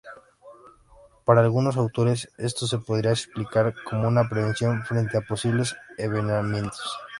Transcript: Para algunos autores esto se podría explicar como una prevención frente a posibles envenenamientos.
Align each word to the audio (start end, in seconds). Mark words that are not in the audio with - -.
Para 1.25 1.41
algunos 1.41 1.77
autores 1.77 2.31
esto 2.39 2.65
se 2.65 2.79
podría 2.79 3.11
explicar 3.11 3.75
como 3.83 4.07
una 4.07 4.27
prevención 4.27 4.83
frente 4.83 5.19
a 5.19 5.21
posibles 5.21 5.75
envenenamientos. 5.99 6.91